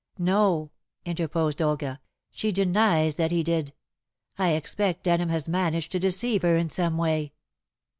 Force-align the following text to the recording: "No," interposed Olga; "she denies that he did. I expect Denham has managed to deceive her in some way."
"No," 0.17 0.71
interposed 1.05 1.61
Olga; 1.61 2.01
"she 2.31 2.51
denies 2.51 3.17
that 3.17 3.29
he 3.31 3.43
did. 3.43 3.71
I 4.35 4.53
expect 4.53 5.03
Denham 5.03 5.29
has 5.29 5.47
managed 5.47 5.91
to 5.91 5.99
deceive 5.99 6.41
her 6.41 6.57
in 6.57 6.71
some 6.71 6.97
way." 6.97 7.33